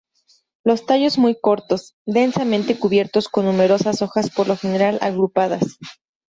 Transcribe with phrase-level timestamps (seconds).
[0.63, 5.77] Los tallos muy cortos, densamente cubiertos con numerosas hojas por lo general agrupadas.